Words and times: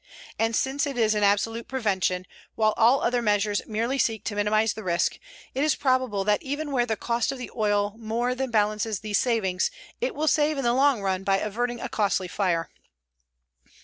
And 0.39 0.55
since 0.55 0.87
it 0.87 0.97
is 0.97 1.13
an 1.13 1.21
absolute 1.21 1.67
prevention, 1.67 2.25
while 2.55 2.73
all 2.75 3.03
other 3.03 3.21
measures 3.21 3.61
merely 3.67 3.99
seek 3.99 4.23
to 4.23 4.35
minimize 4.35 4.73
the 4.73 4.83
risk, 4.83 5.19
it 5.53 5.63
is 5.63 5.75
probable 5.75 6.23
that 6.23 6.41
even 6.41 6.71
where 6.71 6.87
the 6.87 6.97
cost 6.97 7.31
of 7.31 7.37
the 7.37 7.51
oil 7.55 7.93
more 7.99 8.33
than 8.33 8.49
balances 8.49 9.01
these 9.01 9.19
savings 9.19 9.69
it 9.99 10.15
will 10.15 10.27
save 10.27 10.57
in 10.57 10.63
the 10.63 10.73
long 10.73 11.03
run 11.03 11.23
by 11.23 11.37
averting 11.37 11.79
a 11.79 11.87
costly 11.87 12.27
fire. 12.27 12.71